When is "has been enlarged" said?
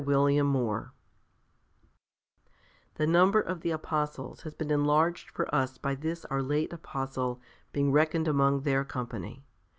4.41-5.29